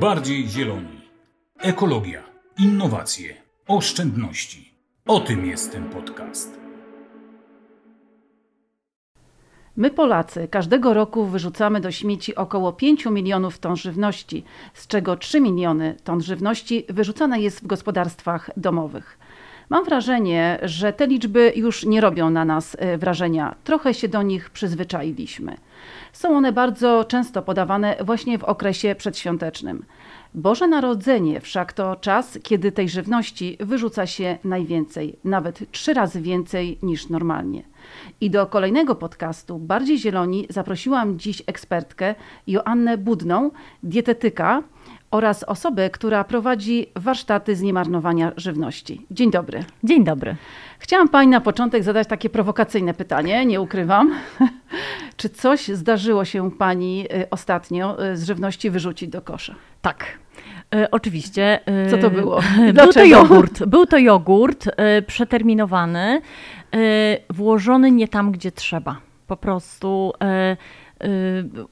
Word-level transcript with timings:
Bardziej 0.00 0.48
zieloni. 0.48 1.00
Ekologia, 1.58 2.22
innowacje, 2.58 3.34
oszczędności. 3.68 4.74
O 5.06 5.20
tym 5.20 5.46
jest 5.46 5.72
ten 5.72 5.84
podcast. 5.90 6.60
My 9.76 9.90
Polacy 9.90 10.48
każdego 10.48 10.94
roku 10.94 11.24
wyrzucamy 11.24 11.80
do 11.80 11.90
śmieci 11.90 12.34
około 12.34 12.72
5 12.72 13.06
milionów 13.06 13.58
ton 13.58 13.76
żywności, 13.76 14.44
z 14.74 14.86
czego 14.86 15.16
3 15.16 15.40
miliony 15.40 15.96
ton 16.04 16.20
żywności 16.20 16.86
wyrzucane 16.88 17.40
jest 17.40 17.60
w 17.60 17.66
gospodarstwach 17.66 18.50
domowych. 18.56 19.18
Mam 19.70 19.84
wrażenie, 19.84 20.58
że 20.62 20.92
te 20.92 21.06
liczby 21.06 21.52
już 21.56 21.84
nie 21.84 22.00
robią 22.00 22.30
na 22.30 22.44
nas 22.44 22.76
e, 22.78 22.98
wrażenia. 22.98 23.54
Trochę 23.64 23.94
się 23.94 24.08
do 24.08 24.22
nich 24.22 24.50
przyzwyczailiśmy. 24.50 25.56
Są 26.12 26.36
one 26.36 26.52
bardzo 26.52 27.04
często 27.04 27.42
podawane 27.42 27.96
właśnie 28.00 28.38
w 28.38 28.44
okresie 28.44 28.94
przedświątecznym. 28.94 29.84
Boże 30.34 30.68
Narodzenie 30.68 31.40
wszak 31.40 31.72
to 31.72 31.96
czas, 31.96 32.38
kiedy 32.42 32.72
tej 32.72 32.88
żywności 32.88 33.56
wyrzuca 33.60 34.06
się 34.06 34.38
najwięcej, 34.44 35.16
nawet 35.24 35.70
trzy 35.70 35.94
razy 35.94 36.20
więcej 36.20 36.78
niż 36.82 37.08
normalnie. 37.08 37.62
I 38.20 38.30
do 38.30 38.46
kolejnego 38.46 38.94
podcastu 38.94 39.58
Bardziej 39.58 39.98
Zieloni 39.98 40.46
zaprosiłam 40.50 41.18
dziś 41.18 41.42
ekspertkę 41.46 42.14
Joannę 42.46 42.98
Budną, 42.98 43.50
dietetyka 43.82 44.62
oraz 45.14 45.44
osobę, 45.44 45.90
która 45.90 46.24
prowadzi 46.24 46.86
warsztaty 46.96 47.56
z 47.56 47.62
niemarnowania 47.62 48.32
żywności. 48.36 49.06
Dzień 49.10 49.30
dobry. 49.30 49.64
Dzień 49.84 50.04
dobry. 50.04 50.36
Chciałam 50.78 51.08
Pani 51.08 51.28
na 51.28 51.40
początek 51.40 51.82
zadać 51.82 52.08
takie 52.08 52.30
prowokacyjne 52.30 52.94
pytanie, 52.94 53.46
nie 53.46 53.60
ukrywam. 53.60 54.14
Czy 55.16 55.28
coś 55.28 55.68
zdarzyło 55.68 56.24
się 56.24 56.50
Pani 56.50 57.06
y, 57.14 57.30
ostatnio 57.30 58.04
y, 58.04 58.16
z 58.16 58.24
żywności 58.24 58.70
wyrzucić 58.70 59.08
do 59.08 59.22
kosza? 59.22 59.54
Tak. 59.82 60.04
E, 60.74 60.90
oczywiście. 60.90 61.60
Co 61.90 61.98
to 61.98 62.10
było? 62.10 62.40
Był 62.82 62.92
to 62.92 63.04
jogurt. 63.04 63.64
Był 63.64 63.86
to 63.86 63.98
jogurt 63.98 64.70
przeterminowany, 65.06 66.20
włożony 67.30 67.90
nie 67.90 68.08
tam, 68.08 68.32
gdzie 68.32 68.52
trzeba. 68.52 68.96
Po 69.26 69.36
prostu 69.36 70.12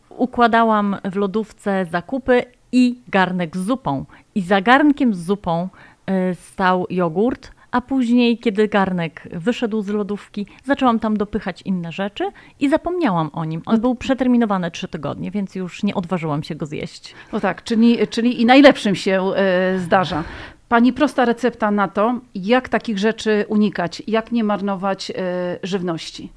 układałam 0.09 0.97
w 1.05 1.17
lodówce 1.17 1.87
zakupy 1.91 2.43
i 2.73 3.01
garnek 3.09 3.57
z 3.57 3.67
zupą. 3.67 4.05
I 4.35 4.41
za 4.43 4.61
garnkiem 4.61 5.15
z 5.15 5.25
zupą 5.25 5.69
e, 6.07 6.35
stał 6.35 6.87
jogurt, 6.91 7.51
a 7.71 7.81
później, 7.81 8.39
kiedy 8.39 8.69
garnek 8.69 9.29
wyszedł 9.33 9.83
z 9.83 9.89
lodówki, 9.89 10.47
zaczęłam 10.65 10.99
tam 10.99 11.17
dopychać 11.17 11.63
inne 11.63 11.93
rzeczy 11.93 12.31
i 12.61 12.69
zapomniałam 12.69 13.31
o 13.33 13.45
nim. 13.45 13.63
On 13.67 13.81
był 13.81 13.95
przeterminowany 13.95 14.71
trzy 14.71 14.89
tygodnie, 14.89 15.31
więc 15.31 15.55
już 15.55 15.83
nie 15.83 15.95
odważyłam 15.95 16.43
się 16.43 16.55
go 16.55 16.67
zjeść. 16.67 17.15
No 17.33 17.41
tak, 17.41 17.65
czyli, 17.65 18.09
czyli 18.09 18.41
i 18.41 18.47
najlepszym 18.47 18.95
się 18.95 19.23
e, 19.23 19.79
zdarza. 19.79 20.25
Pani 20.69 20.93
prosta 20.93 21.25
recepta 21.25 21.71
na 21.71 21.89
to, 21.89 22.21
jak 22.35 22.69
takich 22.69 22.99
rzeczy 22.99 23.45
unikać, 23.49 24.03
jak 24.07 24.33
nie 24.33 24.45
marnować 24.45 25.11
e, 25.11 25.15
żywności. 25.63 26.33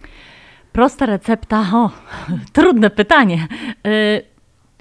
Prosta 0.71 1.05
recepta, 1.05 1.65
o, 1.73 1.91
trudne 2.53 2.89
pytanie. 2.89 3.47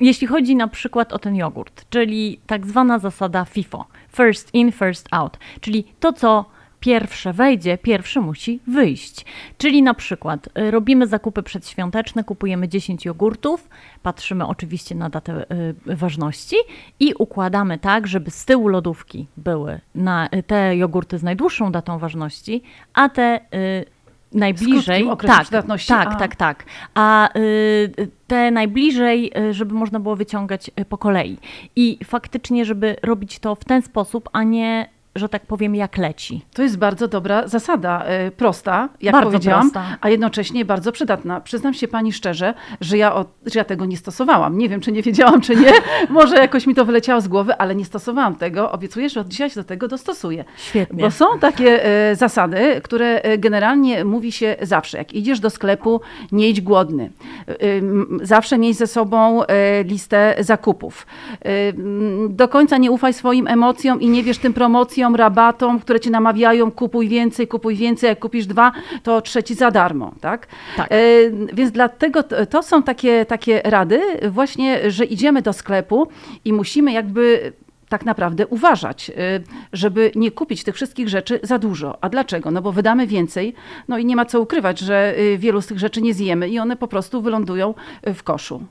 Jeśli 0.01 0.27
chodzi 0.27 0.57
na 0.57 0.69
przykład 0.69 1.13
o 1.13 1.19
ten 1.19 1.37
jogurt, 1.37 1.87
czyli 1.91 2.41
tak 2.47 2.67
zwana 2.67 2.99
zasada 2.99 3.45
FIFO, 3.45 3.85
first 4.17 4.55
in, 4.55 4.73
first 4.73 5.09
out, 5.11 5.39
czyli 5.61 5.85
to, 6.01 6.13
co 6.13 6.45
pierwsze 6.85 7.33
wejdzie, 7.33 7.79
pierwsze 7.79 8.21
musi 8.21 8.61
wyjść. 8.67 9.25
Czyli 9.59 9.83
na 9.83 9.95
przykład 9.95 10.49
y, 10.59 10.71
robimy 10.71 11.07
zakupy 11.07 11.43
przedświąteczne, 11.43 12.25
kupujemy 12.25 12.69
10 12.69 13.05
jogurtów, 13.05 13.69
patrzymy 14.03 14.47
oczywiście 14.47 14.95
na 14.95 15.11
datę 15.11 15.47
y, 15.89 15.97
ważności 15.97 16.57
i 17.01 17.15
układamy 17.19 17.79
tak, 17.79 18.07
żeby 18.07 18.31
z 18.31 18.45
tyłu 18.45 18.69
lodówki 18.69 19.27
były 19.37 19.81
na, 19.95 20.29
y, 20.35 20.43
te 20.43 20.77
jogurty 20.77 21.19
z 21.19 21.23
najdłuższą 21.23 21.73
datą 21.73 21.99
ważności, 21.99 22.63
a 22.95 23.09
te 23.09 23.41
najbliżej. 24.35 25.07
tak, 25.27 25.43
przydatności. 25.43 25.89
Tak, 25.89 26.09
a. 26.09 26.15
tak, 26.15 26.37
tak. 26.37 26.65
A 26.95 27.29
y, 27.39 28.11
te 28.27 28.51
najbliżej, 28.51 29.33
y, 29.39 29.53
żeby 29.53 29.75
można 29.75 30.01
było 30.01 30.17
wyciągać 30.17 30.71
y, 30.81 30.85
po 30.85 30.99
kolei. 30.99 31.39
I 31.77 31.99
faktycznie, 32.05 32.65
żeby 32.65 32.97
robić 33.03 33.39
to 33.39 33.55
w 33.55 33.65
ten 33.65 33.83
sposób, 33.83 34.29
a 34.33 34.43
nie 34.43 34.94
że 35.15 35.29
tak 35.29 35.47
powiem, 35.47 35.75
jak 35.75 35.99
leci. 35.99 36.45
To 36.55 36.63
jest 36.63 36.79
bardzo 36.79 37.09
dobra 37.09 37.49
zasada, 37.49 38.05
y, 38.27 38.31
prosta, 38.31 38.89
jak 39.01 39.13
bardzo 39.13 39.31
powiedziałam, 39.31 39.71
prosta. 39.71 39.97
a 40.01 40.09
jednocześnie 40.09 40.65
bardzo 40.65 40.93
przydatna. 40.93 41.41
Przyznam 41.41 41.75
się 41.75 41.89
pani 41.89 42.13
szczerze, 42.13 42.55
że 42.81 42.99
ja, 42.99 43.25
że 43.47 43.59
ja 43.59 43.65
tego 43.65 43.85
nie 43.85 43.97
stosowałam. 43.97 44.59
Nie 44.59 44.69
wiem, 44.69 44.81
czy 44.81 44.93
nie 44.93 45.03
wiedziałam, 45.03 45.41
czy 45.41 45.57
nie. 45.57 45.73
Może 46.11 46.37
jakoś 46.37 46.67
mi 46.67 46.75
to 46.75 46.85
wyleciało 46.85 47.21
z 47.21 47.29
głowy, 47.29 47.57
ale 47.57 47.75
nie 47.75 47.85
stosowałam 47.85 48.37
tego. 48.37 48.73
Obiecuję, 48.73 49.09
że 49.09 49.21
od 49.21 49.29
dzisiaj 49.29 49.51
się 49.51 49.61
do 49.61 49.65
tego 49.65 49.89
dostosuję. 49.89 50.45
Świetnie. 50.57 51.03
Bo 51.03 51.11
są 51.11 51.39
takie 51.41 51.87
y, 52.13 52.17
zasady, 52.17 52.81
które 52.83 53.33
y, 53.33 53.39
generalnie 53.39 54.05
mówi 54.05 54.33
się 54.33 54.57
zawsze. 54.63 54.99
Jak 54.99 55.13
idziesz 55.13 55.41
do 55.41 55.51
sklepu, 55.51 56.01
nie 56.33 56.49
idź 56.49 56.61
głodny. 56.61 57.11
Zawsze 58.23 58.59
miej 58.59 58.75
ze 58.75 58.87
sobą 58.87 59.43
listę 59.85 60.35
zakupów. 60.39 61.07
Do 62.29 62.49
końca 62.49 62.79
nie 62.79 62.91
ufaj 62.91 63.13
swoim 63.13 63.47
emocjom 63.47 64.01
i 64.01 64.09
nie 64.09 64.23
wiesz 64.23 64.39
tym 64.39 64.53
promocjom, 64.53 65.04
promocją, 65.05 65.17
rabatom, 65.17 65.81
które 65.81 66.01
ci 66.01 66.11
namawiają, 66.11 66.71
kupuj 66.71 67.09
więcej, 67.09 67.49
kupuj 67.49 67.77
więcej, 67.77 68.09
jak 68.09 68.19
kupisz 68.19 68.47
dwa, 68.47 68.73
to 69.03 69.21
trzeci 69.21 69.55
za 69.55 69.71
darmo, 69.71 70.13
tak? 70.21 70.47
tak. 70.77 70.93
E, 70.93 70.97
więc 71.53 71.71
dlatego 71.73 72.23
to, 72.23 72.47
to 72.47 72.63
są 72.63 72.83
takie, 72.83 73.27
takie 73.27 73.63
rady 73.65 74.01
właśnie, 74.31 74.91
że 74.91 75.05
idziemy 75.05 75.43
do 75.43 75.53
sklepu 75.53 76.09
i 76.45 76.53
musimy 76.53 76.93
jakby 76.93 77.53
tak 77.89 78.05
naprawdę 78.05 78.47
uważać, 78.47 79.11
e, 79.11 79.15
żeby 79.73 80.13
nie 80.15 80.31
kupić 80.31 80.65
tych 80.65 80.75
wszystkich 80.75 81.09
rzeczy 81.09 81.41
za 81.43 81.59
dużo. 81.59 81.99
A 82.01 82.09
dlaczego? 82.09 82.51
No 82.51 82.63
bo 82.63 82.73
wydamy 82.73 83.07
więcej, 83.07 83.55
no 83.89 83.99
i 83.99 84.05
nie 84.05 84.17
ma 84.17 84.25
co 84.25 84.41
ukrywać, 84.41 84.79
że 84.79 85.15
e, 85.17 85.39
wielu 85.39 85.61
z 85.61 85.67
tych 85.67 85.79
rzeczy 85.79 86.03
nie 86.03 86.15
zjemy 86.15 86.49
i 86.49 86.59
one 86.59 86.77
po 86.77 86.89
prostu 86.89 87.23
wylądują 87.23 87.75
w 88.15 88.23
koszu. 88.23 88.63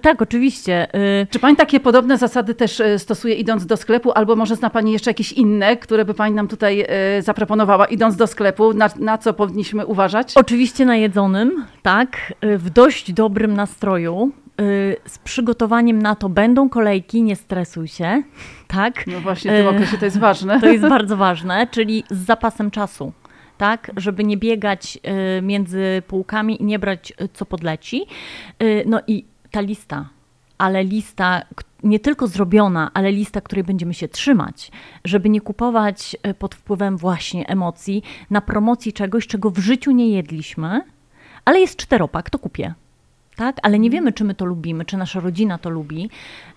Tak, 0.00 0.22
oczywiście. 0.22 0.94
Y, 1.22 1.26
Czy 1.30 1.38
Pani 1.38 1.56
takie 1.56 1.80
podobne 1.80 2.18
zasady 2.18 2.54
też 2.54 2.80
y, 2.80 2.98
stosuje 2.98 3.34
idąc 3.34 3.66
do 3.66 3.76
sklepu, 3.76 4.12
albo 4.12 4.36
może 4.36 4.56
zna 4.56 4.70
Pani 4.70 4.92
jeszcze 4.92 5.10
jakieś 5.10 5.32
inne, 5.32 5.76
które 5.76 6.04
by 6.04 6.14
Pani 6.14 6.34
nam 6.34 6.48
tutaj 6.48 6.86
y, 7.18 7.22
zaproponowała 7.22 7.86
idąc 7.86 8.16
do 8.16 8.26
sklepu? 8.26 8.74
Na, 8.74 8.88
na 8.98 9.18
co 9.18 9.34
powinniśmy 9.34 9.86
uważać? 9.86 10.32
Oczywiście 10.34 10.84
na 10.84 10.96
jedzonym, 10.96 11.64
tak, 11.82 12.32
w 12.42 12.70
dość 12.70 13.12
dobrym 13.12 13.54
nastroju. 13.54 14.30
Z 15.06 15.18
przygotowaniem 15.18 16.02
na 16.02 16.14
to 16.14 16.28
będą 16.28 16.68
kolejki, 16.68 17.22
nie 17.22 17.36
stresuj 17.36 17.88
się, 17.88 18.22
tak? 18.66 19.06
No 19.06 19.20
właśnie, 19.20 19.52
w 19.52 19.54
tym 19.54 19.66
okresie 19.66 19.98
to 19.98 20.04
jest 20.04 20.18
ważne. 20.18 20.60
To 20.60 20.66
jest 20.66 20.88
bardzo 20.88 21.16
ważne, 21.16 21.66
czyli 21.70 22.04
z 22.10 22.26
zapasem 22.26 22.70
czasu 22.70 23.12
tak, 23.58 23.90
żeby 23.96 24.24
nie 24.24 24.36
biegać 24.36 24.98
między 25.42 26.02
półkami 26.06 26.62
i 26.62 26.64
nie 26.64 26.78
brać 26.78 27.12
co 27.32 27.46
podleci. 27.46 28.06
No 28.86 29.00
i 29.06 29.24
ta 29.54 29.60
lista, 29.60 30.08
ale 30.58 30.84
lista 30.84 31.42
nie 31.82 32.00
tylko 32.00 32.26
zrobiona, 32.26 32.90
ale 32.94 33.12
lista, 33.12 33.40
której 33.40 33.64
będziemy 33.64 33.94
się 33.94 34.08
trzymać, 34.08 34.70
żeby 35.04 35.28
nie 35.28 35.40
kupować 35.40 36.16
e, 36.22 36.34
pod 36.34 36.54
wpływem 36.54 36.96
właśnie 36.96 37.48
emocji 37.48 38.02
na 38.30 38.40
promocji 38.40 38.92
czegoś, 38.92 39.26
czego 39.26 39.50
w 39.50 39.58
życiu 39.58 39.90
nie 39.90 40.08
jedliśmy, 40.08 40.80
ale 41.44 41.60
jest 41.60 41.76
czteropak, 41.76 42.30
to 42.30 42.38
kupię. 42.38 42.74
Tak? 43.36 43.56
Ale 43.62 43.78
nie 43.78 43.90
wiemy, 43.90 44.12
czy 44.12 44.24
my 44.24 44.34
to 44.34 44.44
lubimy, 44.44 44.84
czy 44.84 44.96
nasza 44.96 45.20
rodzina 45.20 45.58
to 45.58 45.70
lubi, 45.70 46.10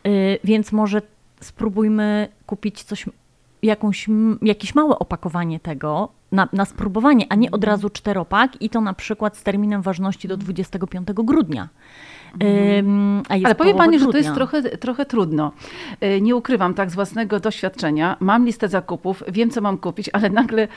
yy, 0.03 0.39
więc 0.43 0.71
może 0.71 1.01
spróbujmy 1.41 2.27
kupić 2.45 2.83
coś, 2.83 3.05
jakąś, 3.63 4.07
jakieś 4.41 4.75
małe 4.75 4.99
opakowanie 4.99 5.59
tego 5.59 6.09
na, 6.31 6.49
na 6.53 6.65
spróbowanie, 6.65 7.25
a 7.29 7.35
nie 7.35 7.51
od 7.51 7.63
mhm. 7.63 7.71
razu 7.71 7.89
czteropak 7.89 8.61
i 8.61 8.69
to 8.69 8.81
na 8.81 8.93
przykład 8.93 9.37
z 9.37 9.43
terminem 9.43 9.81
ważności 9.81 10.27
do 10.27 10.37
25 10.37 11.07
grudnia. 11.13 11.69
Mhm. 12.39 13.23
Ale 13.45 13.55
powie 13.55 13.75
Pani, 13.75 13.99
że 13.99 14.05
to 14.05 14.17
jest 14.17 14.33
trochę, 14.33 14.61
trochę 14.61 15.05
trudno. 15.05 15.51
E, 16.01 16.21
nie 16.21 16.35
ukrywam 16.35 16.73
tak 16.73 16.91
z 16.91 16.95
własnego 16.95 17.39
doświadczenia. 17.39 18.17
Mam 18.19 18.45
listę 18.45 18.67
zakupów, 18.67 19.23
wiem 19.27 19.49
co 19.49 19.61
mam 19.61 19.77
kupić, 19.77 20.09
ale 20.13 20.29
nagle, 20.29 20.67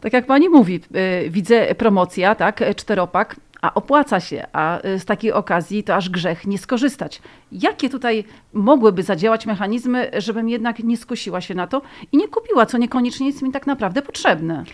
tak 0.00 0.12
jak 0.12 0.26
Pani 0.26 0.48
mówi, 0.48 0.80
e, 0.94 1.30
widzę 1.30 1.74
promocja, 1.74 2.34
tak, 2.34 2.62
czteropak, 2.76 3.36
a 3.62 3.74
opłaca 3.74 4.20
się, 4.20 4.46
a 4.52 4.80
e, 4.80 4.98
z 4.98 5.04
takiej 5.04 5.32
okazji 5.32 5.84
to 5.84 5.94
aż 5.94 6.08
grzech 6.08 6.46
nie 6.46 6.58
skorzystać. 6.58 7.22
Jakie 7.52 7.90
tutaj 7.90 8.24
mogłyby 8.52 9.02
zadziałać 9.02 9.46
mechanizmy, 9.46 10.10
żebym 10.18 10.48
jednak 10.48 10.78
nie 10.78 10.96
skusiła 10.96 11.40
się 11.40 11.54
na 11.54 11.66
to 11.66 11.82
i 12.12 12.16
nie 12.16 12.28
kupiła, 12.28 12.66
co 12.66 12.78
niekoniecznie 12.78 13.26
jest 13.26 13.42
mi 13.42 13.52
tak 13.52 13.66
naprawdę 13.66 14.02
potrzebne? 14.02 14.64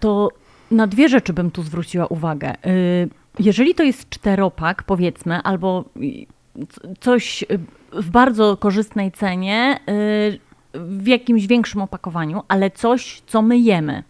To 0.00 0.28
na 0.70 0.86
dwie 0.86 1.08
rzeczy 1.08 1.32
bym 1.32 1.50
tu 1.50 1.62
zwróciła 1.62 2.06
uwagę. 2.06 2.54
Jeżeli 3.38 3.74
to 3.74 3.82
jest 3.82 4.10
czteropak, 4.10 4.82
powiedzmy, 4.82 5.42
albo 5.42 5.84
coś 7.00 7.44
w 7.92 8.10
bardzo 8.10 8.56
korzystnej 8.56 9.12
cenie, 9.12 9.80
y, 9.88 10.38
w 10.74 11.06
jakimś 11.06 11.46
większym 11.46 11.82
opakowaniu, 11.82 12.42
ale 12.48 12.70
coś, 12.70 13.22
co 13.26 13.42
my 13.42 13.58
jemy. 13.58 14.02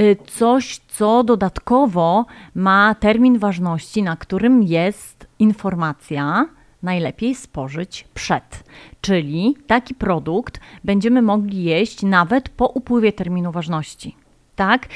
Y, 0.00 0.16
coś, 0.26 0.80
co 0.88 1.24
dodatkowo 1.24 2.26
ma 2.54 2.94
termin 2.94 3.38
ważności, 3.38 4.02
na 4.02 4.16
którym 4.16 4.62
jest 4.62 5.26
informacja, 5.38 6.46
najlepiej 6.82 7.34
spożyć 7.34 8.04
przed. 8.14 8.64
Czyli 9.00 9.56
taki 9.66 9.94
produkt 9.94 10.60
będziemy 10.84 11.22
mogli 11.22 11.64
jeść 11.64 12.02
nawet 12.02 12.48
po 12.48 12.66
upływie 12.66 13.12
terminu 13.12 13.52
ważności. 13.52 14.16
Tak? 14.56 14.86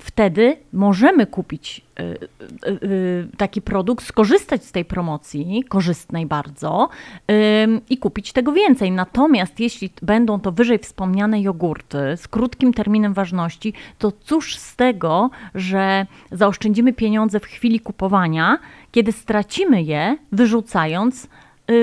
Wtedy 0.00 0.56
możemy 0.72 1.26
kupić 1.26 1.80
y, 2.00 2.02
y, 2.02 2.86
y, 2.86 3.28
taki 3.36 3.62
produkt, 3.62 4.04
skorzystać 4.04 4.64
z 4.64 4.72
tej 4.72 4.84
promocji, 4.84 5.64
korzystnej 5.68 6.26
bardzo 6.26 6.88
i 7.90 7.98
kupić 7.98 8.32
tego 8.32 8.52
więcej. 8.52 8.90
Natomiast 8.90 9.60
jeśli 9.60 9.90
będą 10.02 10.40
to 10.40 10.52
wyżej 10.52 10.78
wspomniane 10.78 11.42
jogurty 11.42 11.98
z 12.16 12.28
krótkim 12.28 12.72
terminem 12.72 13.14
ważności, 13.14 13.72
to 13.98 14.12
cóż 14.12 14.56
z 14.56 14.76
tego, 14.76 15.30
że 15.54 16.06
zaoszczędzimy 16.32 16.92
pieniądze 16.92 17.40
w 17.40 17.44
chwili 17.44 17.80
kupowania, 17.80 18.58
kiedy 18.92 19.12
stracimy 19.12 19.82
je, 19.82 20.16
wyrzucając 20.32 21.28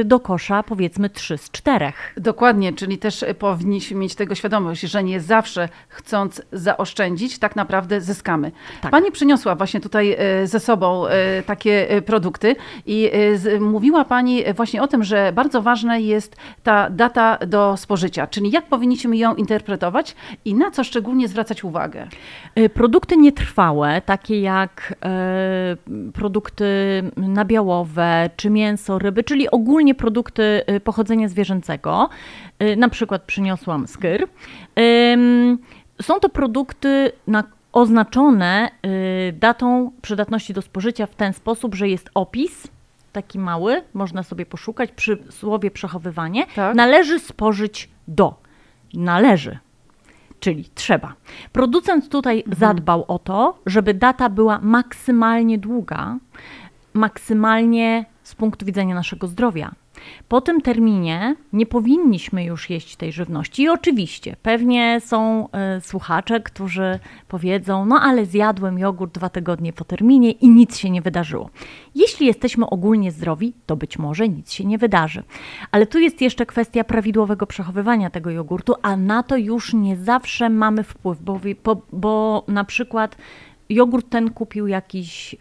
do 0.06 0.20
kosza 0.20 0.64
powiedzmy 0.64 1.10
3 1.10 1.38
z 1.38 1.52
4. 1.52 1.94
Dokładnie, 2.18 2.74
czyli 2.74 2.98
też 2.98 3.26
powinniśmy 3.40 3.98
mieć 3.98 4.16
tego 4.16 4.36
świadomość, 4.36 4.82
że 4.82 5.04
nie 5.04 5.22
zawsze 5.22 5.70
chcąc 5.88 6.42
zaoszczędzić, 6.52 7.40
tak 7.40 7.56
naprawdę 7.56 8.02
zyskamy. 8.02 8.52
Tak. 8.82 8.92
Pani 8.92 9.12
przyniosła 9.12 9.56
właśnie 9.56 9.80
tutaj 9.80 10.18
y, 10.44 10.48
ze 10.48 10.60
sobą 10.60 11.08
y, 11.08 11.12
takie 11.46 12.02
produkty 12.06 12.56
i 12.86 13.12
mówiła 13.60 14.06
Pani 14.06 14.44
właśnie 14.56 14.82
o 14.82 14.88
tym, 14.88 15.04
że 15.04 15.32
bardzo 15.34 15.62
ważna 15.62 15.98
jest 15.98 16.36
ta 16.64 16.90
data 16.90 17.38
do 17.48 17.78
spożycia, 17.78 18.28
czyli 18.28 18.52
jak 18.52 18.68
powinniśmy 18.68 19.18
ją 19.18 19.36
interpretować 19.36 20.16
i 20.46 20.56
na 20.56 20.72
co 20.72 20.84
szczególnie 20.84 21.28
zwracać 21.28 21.64
uwagę. 21.64 22.08
Produkty 22.74 23.18
nietrwałe, 23.18 24.02
takie 24.02 24.42
jak 24.42 24.96
produkty 26.14 26.66
nabiałowe 27.18 28.30
czy 28.36 28.50
mięso, 28.50 29.00
ryby, 29.00 29.24
czyli 29.24 29.52
ogólnie 29.52 29.75
ogólnie 29.76 29.96
produkty 29.96 30.62
y, 30.70 30.80
pochodzenia 30.80 31.28
zwierzęcego. 31.28 32.10
Y, 32.64 32.76
na 32.76 32.90
przykład 32.90 33.24
przyniosłam 33.24 33.88
skyr. 33.88 34.28
Są 36.02 36.20
to 36.20 36.30
produkty 36.30 37.12
na 37.28 37.44
oznaczone 37.74 38.70
y, 39.30 39.34
datą 39.34 39.92
przydatności 40.02 40.54
do 40.54 40.62
spożycia 40.62 41.06
w 41.06 41.16
ten 41.16 41.34
sposób, 41.34 41.76
że 41.76 41.90
jest 41.90 42.10
opis, 42.14 42.68
taki 43.12 43.40
mały, 43.40 43.82
można 43.94 44.24
sobie 44.24 44.46
poszukać 44.46 44.92
przy 44.92 45.18
słowie 45.30 45.72
przechowywanie. 45.72 46.46
Tak. 46.56 46.76
Należy 46.76 47.20
spożyć 47.20 47.90
do. 48.08 48.36
Należy. 48.94 49.58
Czyli 50.40 50.66
trzeba. 50.76 51.14
Producent 51.52 52.10
tutaj 52.10 52.38
mhm. 52.38 52.56
zadbał 52.56 53.06
o 53.08 53.20
to, 53.20 53.60
żeby 53.66 53.94
data 53.94 54.30
była 54.30 54.60
maksymalnie 54.62 55.58
długa, 55.58 56.18
maksymalnie 56.94 58.06
z 58.26 58.36
punktu 58.36 58.66
widzenia 58.66 58.96
naszego 58.96 59.28
zdrowia. 59.28 59.72
Po 60.28 60.42
tym 60.42 60.62
terminie 60.62 61.36
nie 61.54 61.66
powinniśmy 61.66 62.44
już 62.44 62.70
jeść 62.70 62.96
tej 62.96 63.12
żywności. 63.12 63.64
I 63.64 63.70
oczywiście, 63.70 64.36
pewnie 64.42 65.02
są 65.02 65.48
y, 65.78 65.82
słuchacze, 65.82 66.40
którzy 66.40 67.00
powiedzą: 67.28 67.86
No, 67.86 68.00
ale 68.02 68.26
zjadłem 68.26 68.80
jogurt 68.80 69.14
dwa 69.14 69.30
tygodnie 69.30 69.74
po 69.74 69.86
terminie 69.86 70.32
i 70.32 70.50
nic 70.50 70.78
się 70.78 70.90
nie 70.90 71.02
wydarzyło. 71.02 71.50
Jeśli 71.96 72.26
jesteśmy 72.26 72.70
ogólnie 72.70 73.12
zdrowi, 73.12 73.54
to 73.66 73.76
być 73.76 74.00
może 74.00 74.30
nic 74.30 74.52
się 74.52 74.66
nie 74.66 74.78
wydarzy. 74.78 75.24
Ale 75.72 75.86
tu 75.86 76.00
jest 76.00 76.22
jeszcze 76.22 76.46
kwestia 76.46 76.84
prawidłowego 76.84 77.48
przechowywania 77.48 78.10
tego 78.10 78.30
jogurtu, 78.30 78.74
a 78.82 78.98
na 78.98 79.24
to 79.24 79.38
już 79.38 79.74
nie 79.74 79.96
zawsze 79.96 80.50
mamy 80.50 80.84
wpływ, 80.84 81.22
bo, 81.22 81.40
bo, 81.64 81.82
bo 81.92 82.44
na 82.48 82.64
przykład 82.64 83.18
jogurt 83.70 84.10
ten 84.10 84.30
kupił 84.30 84.68
jakiś 84.68 85.34
y, 85.34 85.38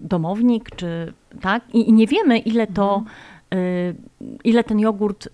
domownik, 0.00 0.76
czy 0.76 1.12
tak, 1.40 1.74
i, 1.74 1.88
i 1.88 1.92
nie 1.92 2.06
wiemy, 2.06 2.38
ile 2.38 2.66
to. 2.66 2.94
Mhm. 2.94 3.14
Y, 3.54 3.94
ile 4.44 4.64
ten 4.64 4.80
jogurt 4.80 5.26
y, 5.26 5.30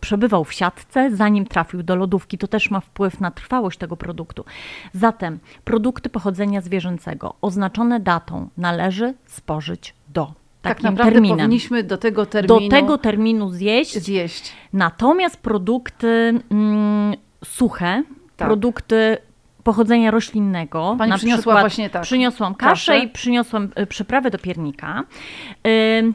przebywał 0.00 0.44
w 0.44 0.52
siatce, 0.52 1.16
zanim 1.16 1.46
trafił 1.46 1.82
do 1.82 1.96
lodówki. 1.96 2.38
To 2.38 2.48
też 2.48 2.70
ma 2.70 2.80
wpływ 2.80 3.20
na 3.20 3.30
trwałość 3.30 3.78
tego 3.78 3.96
produktu. 3.96 4.44
Zatem 4.92 5.38
produkty 5.64 6.08
pochodzenia 6.08 6.60
zwierzęcego 6.60 7.34
oznaczone 7.40 8.00
datą 8.00 8.48
należy 8.56 9.14
spożyć 9.26 9.94
do. 10.08 10.26
Tak 10.26 10.34
takim 10.74 10.82
tak 10.82 10.92
naprawdę 10.92 11.12
terminem. 11.12 11.38
powinniśmy 11.38 11.82
do 11.82 11.98
tego 11.98 12.26
terminu, 12.26 12.60
do 12.60 12.68
tego 12.68 12.98
terminu 12.98 13.50
zjeść. 13.50 13.98
zjeść. 13.98 14.52
Natomiast 14.72 15.36
produkty 15.36 16.40
mm, 16.50 17.14
suche, 17.44 18.02
tak. 18.36 18.48
produkty 18.48 19.16
pochodzenia 19.64 20.10
roślinnego. 20.10 20.94
Pani 20.98 21.10
na 21.10 21.16
przyniosła 21.16 21.40
przykład 21.40 21.60
właśnie 21.60 21.90
tak. 21.90 22.02
Przyniosłam 22.02 22.54
kaszę, 22.54 22.92
kaszę. 22.92 22.98
i 22.98 23.08
przyniosłam 23.08 23.68
y, 23.78 23.86
przyprawę 23.86 24.30
do 24.30 24.38
piernika. 24.38 25.04
Y, 25.66 26.12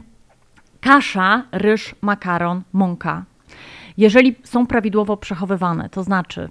kasza, 0.80 1.42
ryż, 1.52 1.94
makaron, 2.00 2.62
mąka. 2.72 3.24
Jeżeli 3.96 4.36
są 4.44 4.66
prawidłowo 4.66 5.16
przechowywane, 5.16 5.88
to 5.88 6.02
znaczy 6.02 6.40
y, 6.40 6.48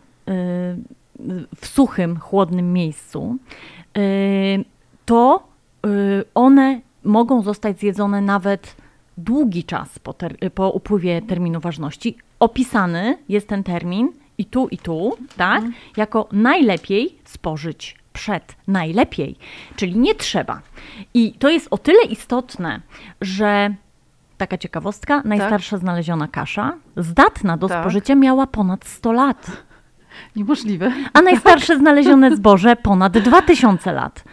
w 1.55 1.67
suchym, 1.67 2.19
chłodnym 2.19 2.73
miejscu, 2.73 3.37
to 5.05 5.47
one 6.35 6.81
mogą 7.03 7.41
zostać 7.41 7.79
zjedzone 7.79 8.21
nawet 8.21 8.75
długi 9.17 9.63
czas 9.63 9.99
po, 9.99 10.15
po 10.55 10.69
upływie 10.69 11.21
terminu 11.21 11.59
ważności. 11.59 12.17
Opisany 12.39 13.17
jest 13.29 13.47
ten 13.47 13.63
termin 13.63 14.11
i 14.37 14.45
tu, 14.45 14.67
i 14.67 14.77
tu, 14.77 15.17
tak? 15.37 15.57
Mhm. 15.57 15.73
Jako 15.97 16.27
najlepiej 16.31 17.17
spożyć 17.23 17.95
przed. 18.13 18.55
Najlepiej, 18.67 19.35
czyli 19.75 19.97
nie 19.97 20.15
trzeba. 20.15 20.61
I 21.13 21.33
to 21.33 21.49
jest 21.49 21.67
o 21.71 21.77
tyle 21.77 22.03
istotne, 22.03 22.81
że 23.21 23.73
taka 24.37 24.57
ciekawostka, 24.57 25.21
najstarsza 25.25 25.75
tak? 25.75 25.79
znaleziona 25.79 26.27
kasza, 26.27 26.73
zdatna 26.97 27.57
do 27.57 27.67
tak. 27.67 27.83
spożycia, 27.83 28.15
miała 28.15 28.47
ponad 28.47 28.85
100 28.85 29.11
lat. 29.11 29.51
Niemożliwe. 30.35 30.91
A 31.13 31.21
najstarsze 31.21 31.77
znalezione 31.81 32.35
zboże 32.35 32.75
ponad 32.75 33.17
2000 33.17 33.91
lat 33.91 34.23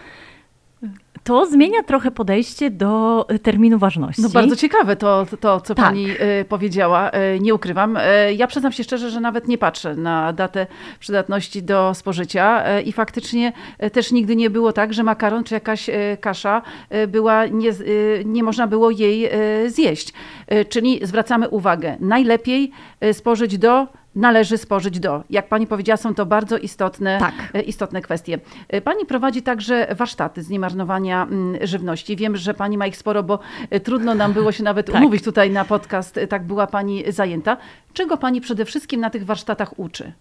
to 1.24 1.46
zmienia 1.46 1.82
trochę 1.82 2.10
podejście 2.10 2.70
do 2.70 3.26
y, 3.32 3.38
terminu 3.38 3.78
ważności. 3.78 4.22
No 4.22 4.28
bardzo 4.28 4.56
ciekawe 4.56 4.96
to, 4.96 5.26
to 5.40 5.60
co 5.60 5.74
tak. 5.74 5.86
pani 5.86 6.10
y, 6.10 6.44
powiedziała, 6.48 7.10
y, 7.10 7.40
nie 7.40 7.54
ukrywam. 7.54 7.98
Ja 8.36 8.46
przyznam 8.46 8.72
się 8.72 8.84
szczerze, 8.84 9.10
że 9.10 9.20
nawet 9.20 9.48
nie 9.48 9.58
patrzę 9.58 9.94
na 9.94 10.32
datę 10.32 10.66
przydatności 11.00 11.62
do 11.62 11.94
spożycia 11.94 12.80
i 12.80 12.92
faktycznie 12.92 13.52
też 13.92 14.12
nigdy 14.12 14.36
nie 14.36 14.50
było 14.50 14.72
tak, 14.72 14.94
że 14.94 15.02
makaron 15.02 15.44
czy 15.44 15.54
jakaś 15.54 15.90
kasza 16.20 16.62
była, 17.08 17.46
nie, 17.46 17.70
nie 18.24 18.42
można 18.42 18.66
było 18.66 18.90
jej 18.90 19.30
zjeść. 19.66 20.12
Czyli 20.68 21.00
zwracamy 21.02 21.48
uwagę, 21.48 21.96
najlepiej 22.00 22.70
spożyć 23.12 23.58
do 23.58 23.86
należy 24.14 24.58
spożyć 24.58 25.00
do. 25.00 25.24
Jak 25.30 25.48
pani 25.48 25.66
powiedziała, 25.66 25.96
są 25.96 26.14
to 26.14 26.26
bardzo 26.26 26.58
istotne, 26.58 27.18
tak. 27.18 27.34
E, 27.54 27.62
istotne 27.62 28.02
kwestie. 28.02 28.38
E, 28.68 28.80
pani 28.80 29.06
prowadzi 29.06 29.42
także 29.42 29.86
warsztaty 29.94 30.42
z 30.42 30.48
niemarnowania 30.48 31.22
mm, 31.22 31.66
żywności. 31.66 32.16
Wiem, 32.16 32.36
że 32.36 32.54
pani 32.54 32.78
ma 32.78 32.86
ich 32.86 32.96
sporo, 32.96 33.22
bo 33.22 33.38
e, 33.70 33.80
trudno 33.80 34.14
nam 34.14 34.32
było 34.32 34.52
się 34.52 34.62
nawet 34.62 34.86
tak. 34.92 34.96
umówić 34.96 35.24
tutaj 35.24 35.50
na 35.50 35.64
podcast. 35.64 36.20
Tak 36.28 36.46
była 36.46 36.66
pani 36.66 37.04
zajęta. 37.08 37.56
Czego 37.92 38.16
pani 38.16 38.40
przede 38.40 38.64
wszystkim 38.64 39.00
na 39.00 39.10
tych 39.10 39.24
warsztatach 39.24 39.78
uczy? 39.78 40.12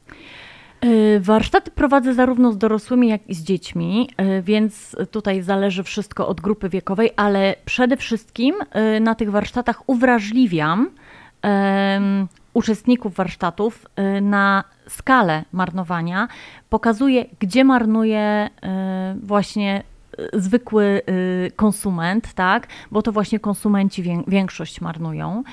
Warsztaty 1.19 1.71
prowadzę 1.71 2.13
zarówno 2.13 2.51
z 2.51 2.57
dorosłymi, 2.57 3.07
jak 3.09 3.29
i 3.29 3.35
z 3.35 3.43
dziećmi, 3.43 4.09
więc 4.41 4.95
tutaj 5.11 5.41
zależy 5.41 5.83
wszystko 5.83 6.27
od 6.27 6.41
grupy 6.41 6.69
wiekowej, 6.69 7.11
ale 7.15 7.55
przede 7.65 7.97
wszystkim 7.97 8.55
na 9.01 9.15
tych 9.15 9.31
warsztatach 9.31 9.89
uwrażliwiam 9.89 10.89
uczestników 12.53 13.15
warsztatów 13.15 13.85
y, 14.17 14.21
na 14.21 14.63
skalę 14.87 15.43
marnowania, 15.51 16.27
pokazuje, 16.69 17.25
gdzie 17.39 17.63
marnuje 17.63 18.49
y, 18.49 19.25
właśnie 19.25 19.83
y, 20.19 20.41
zwykły 20.41 21.01
konsument, 21.55 22.33
tak? 22.33 22.67
bo 22.91 23.01
to 23.01 23.11
właśnie 23.11 23.39
konsumenci 23.39 24.03
większość 24.27 24.81
marnują. 24.81 25.43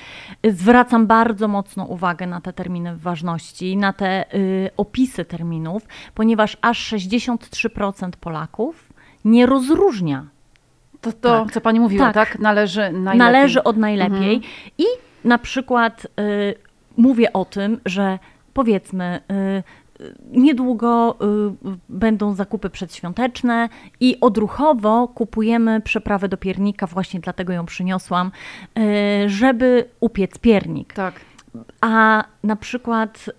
Zwracam 0.43 1.07
bardzo 1.07 1.47
mocno 1.47 1.85
uwagę 1.85 2.27
na 2.27 2.41
te 2.41 2.53
terminy 2.53 2.97
ważności, 2.97 3.77
na 3.77 3.93
te 3.93 4.25
opisy 4.77 5.25
terminów, 5.25 5.87
ponieważ 6.15 6.57
aż 6.61 6.93
63% 6.93 8.11
Polaków 8.19 8.93
nie 9.25 9.45
rozróżnia. 9.45 10.25
To, 11.01 11.13
to 11.13 11.43
tak. 11.43 11.53
co 11.53 11.61
pani 11.61 11.79
mówiła, 11.79 12.13
tak? 12.13 12.29
tak? 12.29 12.39
Należy 12.39 12.81
najlepiej. 12.81 13.17
Należy 13.17 13.63
od 13.63 13.77
najlepiej. 13.77 14.35
Mhm. 14.35 14.41
I 14.77 14.85
na 15.23 15.37
przykład 15.37 16.07
mówię 17.01 17.33
o 17.33 17.45
tym, 17.45 17.79
że 17.85 18.19
powiedzmy, 18.53 19.19
y, 19.99 20.03
y, 20.03 20.15
niedługo 20.31 21.17
y, 21.21 21.77
będą 21.89 22.33
zakupy 22.33 22.69
przedświąteczne 22.69 23.69
i 23.99 24.17
odruchowo 24.21 25.07
kupujemy 25.07 25.81
przeprawę 25.81 26.27
do 26.29 26.37
piernika, 26.37 26.87
właśnie 26.87 27.19
dlatego 27.19 27.53
ją 27.53 27.65
przyniosłam, 27.65 28.31
żeby 29.27 29.85
upiec 29.99 30.37
piernik. 30.37 30.93
Tak. 30.93 31.30
A 31.81 32.23
na 32.43 32.55
przykład, 32.55 33.29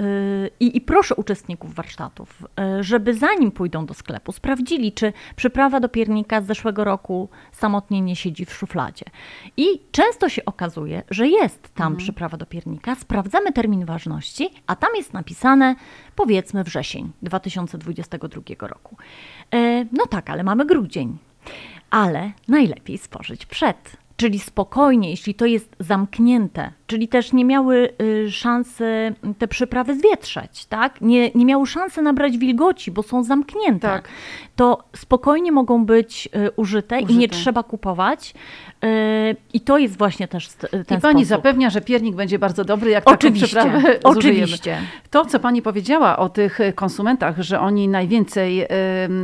yy, 0.60 0.68
i 0.68 0.80
proszę 0.80 1.14
uczestników 1.14 1.74
warsztatów, 1.74 2.44
yy, 2.58 2.84
żeby 2.84 3.14
zanim 3.14 3.50
pójdą 3.50 3.86
do 3.86 3.94
sklepu, 3.94 4.32
sprawdzili, 4.32 4.92
czy 4.92 5.12
przyprawa 5.36 5.80
do 5.80 5.88
piernika 5.88 6.40
z 6.40 6.46
zeszłego 6.46 6.84
roku 6.84 7.28
samotnie 7.52 8.00
nie 8.00 8.16
siedzi 8.16 8.44
w 8.44 8.52
szufladzie. 8.52 9.04
I 9.56 9.66
często 9.92 10.28
się 10.28 10.44
okazuje, 10.44 11.02
że 11.10 11.28
jest 11.28 11.62
tam 11.74 11.86
mhm. 11.86 11.96
przyprawa 11.96 12.36
do 12.36 12.46
piernika, 12.46 12.94
sprawdzamy 12.94 13.52
termin 13.52 13.84
ważności, 13.84 14.50
a 14.66 14.76
tam 14.76 14.90
jest 14.96 15.12
napisane 15.12 15.74
powiedzmy 16.16 16.64
wrzesień 16.64 17.12
2022 17.22 18.42
roku. 18.60 18.96
Yy, 19.52 19.86
no 19.92 20.06
tak, 20.06 20.30
ale 20.30 20.44
mamy 20.44 20.66
grudzień. 20.66 21.18
Ale 21.90 22.32
najlepiej 22.48 22.98
spożyć 22.98 23.46
przed 23.46 23.96
czyli 24.22 24.38
spokojnie, 24.38 25.10
jeśli 25.10 25.34
to 25.34 25.46
jest 25.46 25.76
zamknięte, 25.78 26.72
czyli 26.86 27.08
też 27.08 27.32
nie 27.32 27.44
miały 27.44 27.92
y, 28.02 28.30
szansy 28.30 29.14
te 29.38 29.48
przyprawy 29.48 29.94
zwietrzeć, 29.98 30.66
tak? 30.66 31.00
Nie, 31.00 31.30
nie 31.30 31.44
miały 31.44 31.66
szansy 31.66 32.02
nabrać 32.02 32.38
wilgoci, 32.38 32.90
bo 32.90 33.02
są 33.02 33.24
zamknięte, 33.24 33.88
tak. 33.88 34.08
to 34.56 34.84
spokojnie 34.96 35.52
mogą 35.52 35.84
być 35.84 36.28
użyte, 36.28 36.52
użyte, 36.56 37.00
i 37.00 37.16
nie 37.16 37.28
trzeba 37.28 37.62
kupować. 37.62 38.34
Y, 38.84 39.36
I 39.52 39.60
to 39.60 39.78
jest 39.78 39.98
właśnie 39.98 40.28
też 40.28 40.48
ten 40.48 40.98
I 40.98 41.00
pani 41.00 41.00
sposób. 41.00 41.26
zapewnia, 41.26 41.70
że 41.70 41.80
piernik 41.80 42.14
będzie 42.14 42.38
bardzo 42.38 42.64
dobry, 42.64 42.90
jak 42.90 43.10
oczywiście, 43.10 43.56
taką 43.56 43.70
przyprawę 43.70 44.00
Oczywiście. 44.04 44.78
To, 45.10 45.24
co 45.24 45.40
pani 45.40 45.62
powiedziała 45.62 46.16
o 46.16 46.28
tych 46.28 46.58
konsumentach, 46.74 47.40
że 47.40 47.60
oni 47.60 47.88
najwięcej 47.88 48.66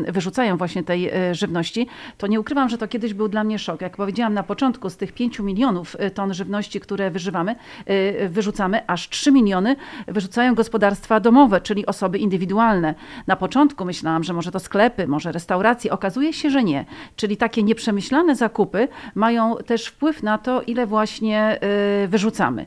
wyrzucają 0.08 0.56
właśnie 0.56 0.82
tej 0.82 1.10
żywności, 1.32 1.86
to 2.18 2.26
nie 2.26 2.40
ukrywam, 2.40 2.68
że 2.68 2.78
to 2.78 2.88
kiedyś 2.88 3.14
był 3.14 3.28
dla 3.28 3.44
mnie 3.44 3.58
szok. 3.58 3.80
Jak 3.80 3.96
powiedziałam 3.96 4.34
na 4.34 4.42
początku, 4.42 4.90
z 4.90 4.96
tych 4.96 5.12
5 5.12 5.38
milionów 5.38 5.96
ton 6.14 6.34
żywności, 6.34 6.80
które 6.80 7.10
wyżywamy, 7.10 7.56
Y, 7.90 8.28
wyrzucamy, 8.28 8.86
aż 8.86 9.08
3 9.08 9.32
miliony 9.32 9.76
wyrzucają 10.06 10.54
gospodarstwa 10.54 11.20
domowe, 11.20 11.60
czyli 11.60 11.86
osoby 11.86 12.18
indywidualne. 12.18 12.94
Na 13.26 13.36
początku 13.36 13.84
myślałam, 13.84 14.24
że 14.24 14.32
może 14.32 14.50
to 14.50 14.60
sklepy, 14.60 15.06
może 15.06 15.32
restauracje. 15.32 15.92
Okazuje 15.92 16.32
się, 16.32 16.50
że 16.50 16.64
nie. 16.64 16.84
Czyli 17.16 17.36
takie 17.36 17.62
nieprzemyślane 17.62 18.36
zakupy 18.36 18.88
mają 19.14 19.47
też 19.56 19.86
wpływ 19.86 20.22
na 20.22 20.38
to, 20.38 20.62
ile 20.62 20.86
właśnie 20.86 21.58
y, 22.04 22.08
wyrzucamy. 22.08 22.66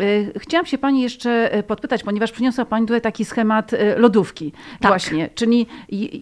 Y, 0.00 0.32
chciałam 0.38 0.66
się 0.66 0.78
Pani 0.78 1.02
jeszcze 1.02 1.62
podpytać, 1.66 2.02
ponieważ 2.02 2.32
przyniosła 2.32 2.64
Pani 2.64 2.86
tutaj 2.86 3.00
taki 3.00 3.24
schemat 3.24 3.70
lodówki. 3.96 4.52
Tak. 4.80 4.90
Właśnie, 4.90 5.30
czyli 5.34 5.66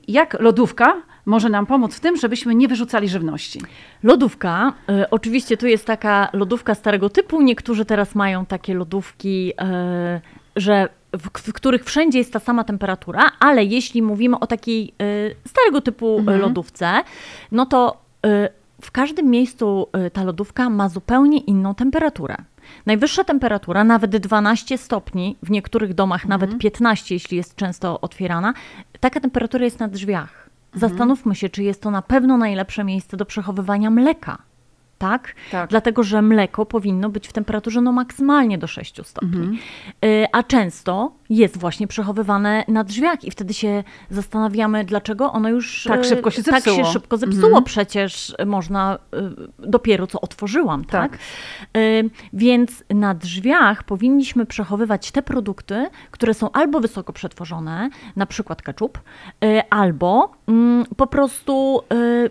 jak 0.09 0.41
lodówka 0.41 1.03
może 1.27 1.49
nam 1.49 1.67
pomóc 1.67 1.95
w 1.95 2.01
tym, 2.01 2.17
żebyśmy 2.17 2.55
nie 2.55 2.69
wyrzucali 2.69 3.09
żywności. 3.09 3.61
Lodówka, 4.03 4.73
y, 4.91 5.11
oczywiście 5.11 5.57
tu 5.57 5.67
jest 5.67 5.87
taka 5.87 6.29
lodówka 6.33 6.75
starego 6.75 7.11
typu. 7.11 7.43
Niektórzy 7.43 7.85
teraz 7.85 8.15
mają 8.15 8.47
takie 8.47 8.75
lodówki, 8.75 9.53
y, 9.53 9.61
że 10.57 10.89
w, 11.13 11.53
których 11.53 11.85
wszędzie 11.85 12.19
jest 12.19 12.33
ta 12.33 12.39
sama 12.39 12.65
temperatura, 12.65 13.31
ale 13.41 13.65
jeśli 13.65 14.03
mówimy 14.03 14.39
o 14.39 14.47
takiej 14.47 14.95
y, 15.03 15.35
starego 15.49 15.81
typu 15.81 16.19
mhm. 16.19 16.41
lodówce, 16.41 16.93
no 17.53 17.67
to 17.67 18.05
w 18.85 18.91
każdym 18.91 19.31
miejscu 19.31 19.87
ta 20.13 20.25
lodówka 20.25 20.71
ma 20.71 20.89
zupełnie 20.89 21.39
inną 21.39 21.75
temperaturę. 21.75 22.37
Najwyższa 22.87 23.25
temperatura, 23.25 23.85
nawet 23.85 24.17
12 24.17 24.79
stopni, 24.79 25.37
w 25.43 25.51
niektórych 25.51 25.95
domach 25.95 26.25
mhm. 26.25 26.41
nawet 26.41 26.59
15, 26.59 27.15
jeśli 27.15 27.37
jest 27.37 27.57
często 27.57 28.01
otwierana, 28.01 28.55
taka 29.01 29.21
temperatura 29.21 29.65
jest 29.65 29.81
na 29.81 29.89
drzwiach. 29.89 30.51
Zastanówmy 30.75 31.35
się, 31.35 31.49
czy 31.49 31.63
jest 31.63 31.83
to 31.83 31.91
na 31.91 32.03
pewno 32.03 32.37
najlepsze 32.37 32.85
miejsce 32.85 33.17
do 33.17 33.25
przechowywania 33.25 33.91
mleka 33.91 34.39
tak? 35.05 35.35
tak? 35.51 35.71
Dlatego, 35.71 36.03
że 36.03 36.23
mleko 36.23 36.67
powinno 36.67 37.09
być 37.09 37.29
w 37.29 37.33
temperaturze 37.33 37.81
no 37.81 37.93
maksymalnie 37.93 38.59
do 38.59 38.67
6 38.67 39.01
stopni. 39.05 39.29
Mhm. 39.29 39.59
Y, 40.05 40.27
a 40.33 40.43
często 40.43 41.13
jest 41.31 41.59
właśnie 41.59 41.87
przechowywane 41.87 42.65
na 42.69 42.85
drzwiach 42.85 43.25
i 43.25 43.31
wtedy 43.31 43.55
się 43.55 43.85
zastanawiamy, 44.11 44.85
dlaczego 44.85 45.33
ono 45.33 45.49
już 45.49 45.85
tak 45.89 46.05
szybko 46.05 46.31
się 46.31 46.43
zepsuło. 46.43 46.77
Tak 46.77 46.87
się 46.87 46.93
szybko 46.93 47.17
zepsuło. 47.17 47.47
Mhm. 47.47 47.65
Przecież 47.65 48.35
można 48.47 48.99
y, 49.15 49.69
dopiero 49.69 50.07
co 50.07 50.21
otworzyłam, 50.21 50.85
tak? 50.85 51.13
tak? 51.13 51.21
Y, 51.77 52.11
więc 52.33 52.85
na 52.91 53.15
drzwiach 53.15 53.83
powinniśmy 53.83 54.47
przechowywać 54.47 55.11
te 55.11 55.23
produkty, 55.23 55.87
które 56.11 56.35
są 56.35 56.53
albo 56.53 56.81
wysoko 56.81 57.13
przetworzone, 57.13 57.91
na 58.17 58.27
przykład 58.27 58.63
ketchup, 58.63 58.99
albo 59.71 60.33
mm, 60.49 60.85
po 60.97 61.07
prostu 61.07 61.81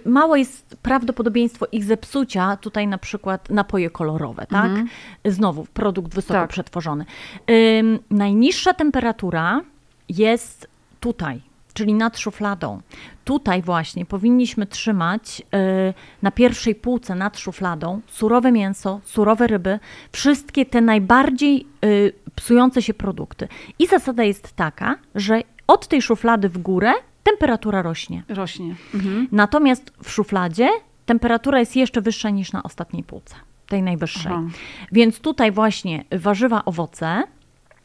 mało 0.05 0.35
jest 0.35 0.77
prawdopodobieństwo 0.81 1.65
ich 1.71 1.83
zepsucia 1.83 2.57
tutaj 2.63 2.87
na 2.87 2.97
przykład 2.97 3.49
napoje 3.49 3.89
kolorowe, 3.89 4.45
tak? 4.47 4.65
Mhm. 4.65 4.87
Znowu 5.25 5.65
produkt 5.73 6.13
wysoko 6.15 6.39
tak. 6.39 6.49
przetworzony. 6.49 7.05
Ym, 7.79 7.99
najniższa 8.09 8.73
temperatura 8.73 9.61
jest 10.09 10.67
tutaj, 10.99 11.41
czyli 11.73 11.93
nad 11.93 12.19
szufladą. 12.19 12.81
Tutaj 13.25 13.61
właśnie 13.61 14.05
powinniśmy 14.05 14.65
trzymać 14.65 15.39
yy, 15.39 15.93
na 16.21 16.31
pierwszej 16.31 16.75
półce 16.75 17.15
nad 17.15 17.39
szufladą 17.39 18.01
surowe 18.07 18.51
mięso, 18.51 19.01
surowe 19.05 19.47
ryby, 19.47 19.79
wszystkie 20.11 20.65
te 20.65 20.81
najbardziej 20.81 21.67
yy, 21.81 22.13
psujące 22.35 22.81
się 22.81 22.93
produkty. 22.93 23.47
I 23.79 23.87
zasada 23.87 24.23
jest 24.23 24.53
taka, 24.53 24.95
że 25.15 25.41
od 25.67 25.87
tej 25.87 26.01
szuflady 26.01 26.49
w 26.49 26.57
górę 26.57 26.93
temperatura 27.23 27.81
rośnie. 27.81 28.23
Rośnie. 28.29 28.75
Mhm. 28.93 29.27
Natomiast 29.31 29.91
w 30.03 30.11
szufladzie 30.11 30.69
temperatura 31.05 31.59
jest 31.59 31.75
jeszcze 31.75 32.01
wyższa 32.01 32.29
niż 32.29 32.51
na 32.51 32.63
ostatniej 32.63 33.03
półce, 33.03 33.35
tej 33.67 33.83
najwyższej. 33.83 34.31
Aha. 34.35 34.43
Więc 34.91 35.19
tutaj 35.19 35.51
właśnie 35.51 36.05
warzywa, 36.11 36.65
owoce. 36.65 37.23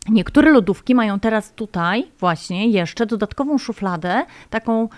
Niektóre 0.08 0.50
lodówki 0.50 0.94
mają 0.94 1.20
teraz 1.20 1.52
tutaj 1.52 2.10
właśnie 2.20 2.68
jeszcze 2.68 3.06
dodatkową 3.06 3.58
szufladę, 3.58 4.26
taką 4.50 4.84
y, 4.84 4.88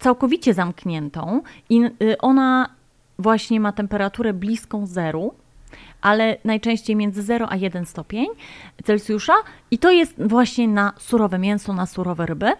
całkowicie 0.00 0.54
zamkniętą 0.54 1.42
i 1.70 1.84
y, 2.02 2.18
ona 2.18 2.68
właśnie 3.18 3.60
ma 3.60 3.72
temperaturę 3.72 4.32
bliską 4.32 4.86
zeru 4.86 5.34
ale 6.02 6.36
najczęściej 6.44 6.96
między 6.96 7.22
0 7.22 7.46
a 7.50 7.56
1 7.56 7.86
stopień 7.86 8.26
Celsjusza 8.84 9.34
i 9.70 9.78
to 9.78 9.90
jest 9.90 10.14
właśnie 10.26 10.68
na 10.68 10.92
surowe 10.98 11.38
mięso, 11.38 11.72
na 11.72 11.86
surowe 11.86 12.26
ryby, 12.26 12.52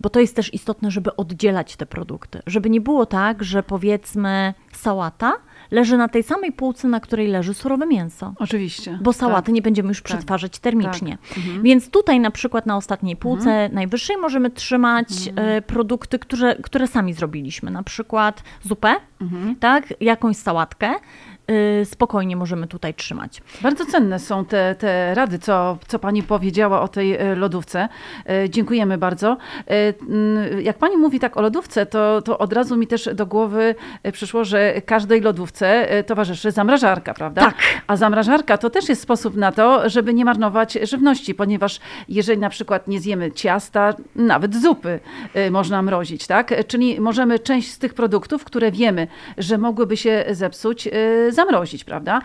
bo 0.00 0.10
to 0.10 0.20
jest 0.20 0.36
też 0.36 0.54
istotne, 0.54 0.90
żeby 0.90 1.16
oddzielać 1.16 1.76
te 1.76 1.86
produkty, 1.86 2.42
żeby 2.46 2.70
nie 2.70 2.80
było 2.80 3.06
tak, 3.06 3.44
że 3.44 3.62
powiedzmy 3.62 4.54
sałata 4.72 5.32
leży 5.70 5.96
na 5.96 6.08
tej 6.08 6.22
samej 6.22 6.52
półce, 6.52 6.88
na 6.88 7.00
której 7.00 7.28
leży 7.28 7.54
surowe 7.54 7.86
mięso. 7.86 8.34
Oczywiście. 8.38 8.98
Bo 9.02 9.12
sałaty 9.12 9.46
tak. 9.46 9.54
nie 9.54 9.62
będziemy 9.62 9.88
już 9.88 10.02
tak. 10.02 10.04
przetwarzać 10.04 10.58
termicznie. 10.58 11.18
Tak. 11.28 11.38
Mhm. 11.38 11.62
Więc 11.62 11.90
tutaj 11.90 12.20
na 12.20 12.30
przykład 12.30 12.66
na 12.66 12.76
ostatniej 12.76 13.16
półce 13.16 13.50
mhm. 13.50 13.74
najwyższej 13.74 14.16
możemy 14.16 14.50
trzymać 14.50 15.28
mhm. 15.28 15.48
E, 15.48 15.62
produkty, 15.62 16.18
które, 16.18 16.56
które 16.56 16.86
sami 16.86 17.12
zrobiliśmy. 17.12 17.70
Na 17.70 17.82
przykład 17.82 18.42
zupę, 18.62 18.96
mhm. 19.20 19.56
tak, 19.56 19.94
jakąś 20.00 20.36
sałatkę, 20.36 20.94
spokojnie 21.84 22.36
możemy 22.36 22.66
tutaj 22.66 22.94
trzymać. 22.94 23.42
Bardzo 23.62 23.86
cenne 23.86 24.18
są 24.18 24.44
te, 24.44 24.74
te 24.74 25.14
rady, 25.14 25.38
co, 25.38 25.78
co 25.88 25.98
Pani 25.98 26.22
powiedziała 26.22 26.80
o 26.80 26.88
tej 26.88 27.32
y, 27.32 27.36
lodówce. 27.36 27.88
Y, 28.44 28.50
dziękujemy 28.50 28.98
bardzo. 28.98 29.36
Mm, 29.66 30.60
jak 30.60 30.78
Pani 30.78 30.96
mówi 30.96 31.20
tak 31.20 31.36
o 31.36 31.42
lodówce, 31.42 31.86
to, 31.86 32.22
to 32.22 32.38
od 32.38 32.52
razu 32.52 32.76
mi 32.76 32.86
też 32.86 33.08
do 33.14 33.26
głowy 33.26 33.74
przyszło, 34.12 34.44
że 34.44 34.82
każdej 34.86 35.20
lodówce 35.20 35.88
towarzyszy 36.06 36.50
zamrażarka, 36.50 37.14
prawda? 37.14 37.40
Tak. 37.40 37.54
A 37.86 37.96
zamrażarka 37.96 38.58
to 38.58 38.70
też 38.70 38.88
jest 38.88 39.02
sposób 39.02 39.36
na 39.36 39.52
to, 39.52 39.88
żeby 39.88 40.14
nie 40.14 40.24
marnować 40.24 40.78
żywności, 40.82 41.34
ponieważ 41.34 41.80
jeżeli 42.08 42.40
na 42.40 42.50
przykład 42.50 42.88
nie 42.88 43.00
zjemy 43.00 43.32
ciasta, 43.32 43.94
nawet 44.16 44.56
zupy 44.56 45.00
można 45.50 45.82
mrozić, 45.82 46.26
tak? 46.26 46.66
Czyli 46.66 47.00
możemy 47.00 47.38
część 47.38 47.72
z 47.72 47.78
tych 47.78 47.94
produktów, 47.94 48.44
które 48.44 48.72
wiemy, 48.72 49.06
że 49.38 49.58
mogłyby 49.58 49.96
się 49.96 50.24
zepsuć, 50.30 50.88
zamrozić, 51.30 51.39
prawda? 51.84 52.20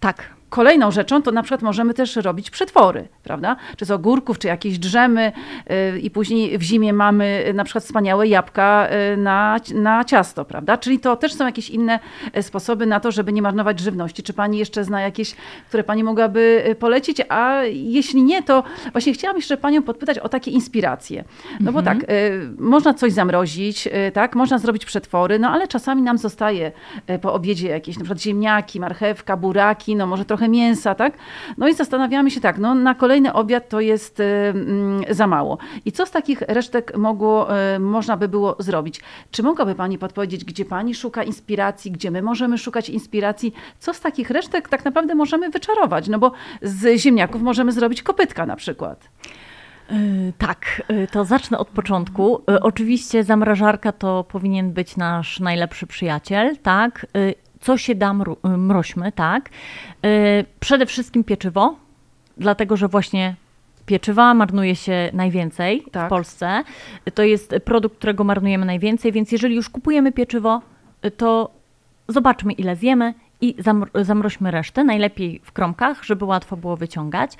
Tak. 0.00 0.39
Kolejną 0.50 0.90
rzeczą 0.90 1.22
to 1.22 1.32
na 1.32 1.42
przykład 1.42 1.62
możemy 1.62 1.94
też 1.94 2.16
robić 2.16 2.50
przetwory, 2.50 3.08
prawda? 3.22 3.56
Czy 3.76 3.84
z 3.84 3.90
ogórków, 3.90 4.38
czy 4.38 4.48
jakieś 4.48 4.78
drzemy 4.78 5.32
yy, 5.92 5.98
i 5.98 6.10
później 6.10 6.58
w 6.58 6.62
zimie 6.62 6.92
mamy 6.92 7.52
na 7.54 7.64
przykład 7.64 7.84
wspaniałe 7.84 8.26
jabłka 8.26 8.88
yy, 9.10 9.16
na, 9.16 9.56
na 9.74 10.04
ciasto, 10.04 10.44
prawda? 10.44 10.78
Czyli 10.78 10.98
to 10.98 11.16
też 11.16 11.34
są 11.34 11.46
jakieś 11.46 11.70
inne 11.70 11.98
y, 12.36 12.42
sposoby 12.42 12.86
na 12.86 13.00
to, 13.00 13.12
żeby 13.12 13.32
nie 13.32 13.42
marnować 13.42 13.80
żywności. 13.80 14.22
Czy 14.22 14.32
pani 14.32 14.58
jeszcze 14.58 14.84
zna 14.84 15.00
jakieś, 15.00 15.34
które 15.68 15.84
pani 15.84 16.04
mogłaby 16.04 16.64
y, 16.68 16.74
polecić? 16.74 17.22
A 17.28 17.62
jeśli 17.72 18.22
nie, 18.22 18.42
to 18.42 18.64
właśnie 18.92 19.12
chciałam 19.12 19.36
jeszcze 19.36 19.56
panią 19.56 19.82
podpytać 19.82 20.18
o 20.18 20.28
takie 20.28 20.50
inspiracje. 20.50 21.24
No 21.60 21.72
bo 21.72 21.78
mhm. 21.78 21.98
tak, 21.98 22.08
yy, 22.08 22.50
można 22.58 22.94
coś 22.94 23.12
zamrozić, 23.12 23.88
tak? 24.12 24.34
Można 24.34 24.58
zrobić 24.58 24.84
przetwory, 24.84 25.38
no 25.38 25.50
ale 25.50 25.68
czasami 25.68 26.02
nam 26.02 26.18
zostaje 26.18 26.72
po 27.20 27.32
obiedzie 27.32 27.68
jakieś 27.68 27.96
na 27.96 28.02
przykład 28.04 28.22
ziemniaki, 28.22 28.80
marchewka, 28.80 29.36
buraki, 29.36 29.96
no 29.96 30.06
może 30.06 30.24
trochę 30.24 30.39
trochę 30.40 30.48
mięsa, 30.48 30.94
tak? 30.94 31.12
No 31.58 31.68
i 31.68 31.74
zastanawiamy 31.74 32.30
się 32.30 32.40
tak, 32.40 32.58
no 32.58 32.74
na 32.74 32.94
kolejny 32.94 33.32
obiad 33.32 33.68
to 33.68 33.80
jest 33.80 34.20
mm, 34.20 35.02
za 35.10 35.26
mało. 35.26 35.58
I 35.84 35.92
co 35.92 36.06
z 36.06 36.10
takich 36.10 36.40
resztek 36.40 36.96
mogło, 36.96 37.48
można 37.80 38.16
by 38.16 38.28
było 38.28 38.56
zrobić? 38.58 39.00
Czy 39.30 39.42
mogłaby 39.42 39.74
Pani 39.74 39.98
podpowiedzieć, 39.98 40.44
gdzie 40.44 40.64
Pani 40.64 40.94
szuka 40.94 41.22
inspiracji, 41.22 41.90
gdzie 41.90 42.10
my 42.10 42.22
możemy 42.22 42.58
szukać 42.58 42.88
inspiracji? 42.88 43.52
Co 43.78 43.94
z 43.94 44.00
takich 44.00 44.30
resztek 44.30 44.68
tak 44.68 44.84
naprawdę 44.84 45.14
możemy 45.14 45.50
wyczarować? 45.50 46.08
No 46.08 46.18
bo 46.18 46.32
z 46.62 47.00
ziemniaków 47.00 47.42
możemy 47.42 47.72
zrobić 47.72 48.02
kopytka 48.02 48.46
na 48.46 48.56
przykład. 48.56 49.08
Tak, 50.38 50.82
to 51.12 51.24
zacznę 51.24 51.58
od 51.58 51.68
początku. 51.68 52.42
Oczywiście 52.60 53.24
zamrażarka 53.24 53.92
to 53.92 54.24
powinien 54.24 54.72
być 54.72 54.96
nasz 54.96 55.40
najlepszy 55.40 55.86
przyjaciel, 55.86 56.56
tak? 56.56 57.06
Co 57.60 57.76
się 57.76 57.94
da, 57.94 58.14
mroźmy, 58.44 59.12
tak? 59.12 59.50
Przede 60.60 60.86
wszystkim 60.86 61.24
pieczywo, 61.24 61.76
dlatego 62.36 62.76
że 62.76 62.88
właśnie 62.88 63.34
pieczywa 63.86 64.34
marnuje 64.34 64.76
się 64.76 65.10
najwięcej 65.12 65.84
tak. 65.92 66.06
w 66.06 66.08
Polsce. 66.08 66.62
To 67.14 67.22
jest 67.22 67.54
produkt, 67.64 67.96
którego 67.96 68.24
marnujemy 68.24 68.66
najwięcej, 68.66 69.12
więc 69.12 69.32
jeżeli 69.32 69.56
już 69.56 69.68
kupujemy 69.70 70.12
pieczywo, 70.12 70.62
to 71.16 71.50
zobaczmy 72.08 72.52
ile 72.52 72.76
zjemy 72.76 73.14
i 73.40 73.54
zamroźmy 73.94 74.50
resztę, 74.50 74.84
najlepiej 74.84 75.40
w 75.44 75.52
kromkach, 75.52 76.04
żeby 76.04 76.24
łatwo 76.24 76.56
było 76.56 76.76
wyciągać. 76.76 77.36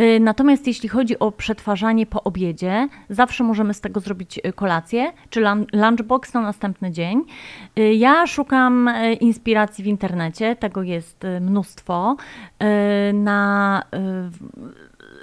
Y, 0.00 0.20
natomiast 0.20 0.66
jeśli 0.66 0.88
chodzi 0.88 1.18
o 1.18 1.32
przetwarzanie 1.32 2.06
po 2.06 2.22
obiedzie, 2.22 2.88
zawsze 3.10 3.44
możemy 3.44 3.74
z 3.74 3.80
tego 3.80 4.00
zrobić 4.00 4.38
y, 4.38 4.52
kolację, 4.52 5.12
czy 5.30 5.42
lunchbox 5.72 6.34
na 6.34 6.40
następny 6.40 6.90
dzień. 6.90 7.24
Y, 7.78 7.94
ja 7.94 8.26
szukam 8.26 8.90
inspiracji 9.20 9.84
w 9.84 9.86
internecie, 9.86 10.56
tego 10.56 10.82
jest 10.82 11.26
mnóstwo. 11.40 12.16
Na 13.14 13.82